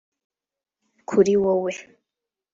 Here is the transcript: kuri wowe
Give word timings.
kuri 1.09 1.33
wowe 1.43 1.73